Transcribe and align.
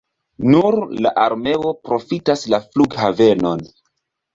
Nur 0.53 0.77
la 1.07 1.11
armeo 1.25 1.75
profitas 1.91 2.49
la 2.57 2.65
flughavenon. 2.67 3.67